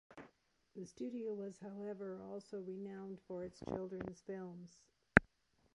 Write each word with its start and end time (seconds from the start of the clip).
The 0.75 0.87
studio 0.87 1.31
was, 1.35 1.59
however, 1.59 2.19
also 2.23 2.59
renowned 2.59 3.19
for 3.27 3.43
its 3.43 3.59
children's 3.59 4.19
films. 4.21 4.79